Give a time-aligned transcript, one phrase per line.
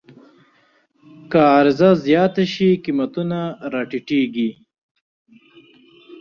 [1.31, 3.39] که عرضه زیاته شي، قیمتونه
[3.73, 4.49] راټیټېږي.